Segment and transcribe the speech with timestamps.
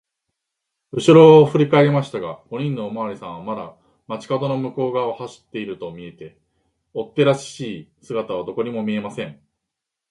[0.93, 3.75] うしろをふりかえりましたが、五人のおまわりさんはまだ
[4.07, 6.39] 町かどの向こうがわを走っているとみえて、
[6.95, 9.39] 追っ手らしい姿はどこにも見えません。